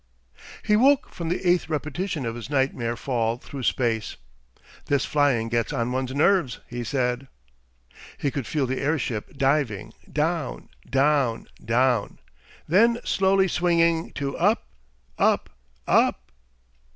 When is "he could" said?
8.17-8.47